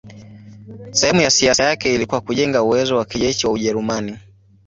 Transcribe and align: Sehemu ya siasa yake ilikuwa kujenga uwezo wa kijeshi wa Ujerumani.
Sehemu 0.91 1.21
ya 1.21 1.29
siasa 1.29 1.63
yake 1.63 1.95
ilikuwa 1.95 2.21
kujenga 2.21 2.63
uwezo 2.63 2.95
wa 2.97 3.05
kijeshi 3.05 3.47
wa 3.47 3.53
Ujerumani. 3.53 4.17